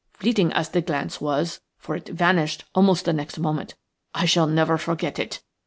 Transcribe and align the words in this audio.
Fleeting 0.13 0.51
as 0.53 0.69
the 0.69 0.81
glance 0.81 1.21
was, 1.21 1.59
for 1.77 1.95
it 1.95 2.07
vanished 2.09 2.65
almost 2.73 3.05
the 3.05 3.13
next 3.13 3.37
moment, 3.37 3.75
I 4.15 4.25
shall 4.25 4.47
never 4.47 4.79
forget 4.79 5.19
it. 5.19 5.43